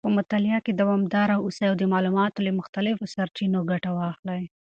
[0.07, 4.43] په مطالعه کې دوامداره اوسئ او د معلوماتو له مختلفو سرچینو ګټه واخلئ.